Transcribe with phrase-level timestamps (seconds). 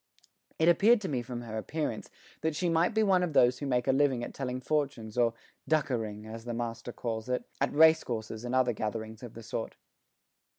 [0.57, 2.09] It appeared to me from her appearance
[2.41, 5.35] that she might be one of those who make a living at telling fortunes or
[5.69, 9.75] "dukkering," as the master calls it, at racecourses and other gatherings of the sort.